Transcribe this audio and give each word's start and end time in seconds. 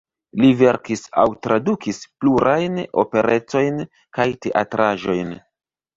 Li 0.43 0.47
verkis 0.61 1.03
aŭ 1.23 1.25
tradukis 1.47 1.99
plurajn 2.25 2.79
operetojn 3.03 3.81
kaj 4.19 4.27
teatraĵojn. 4.47 5.35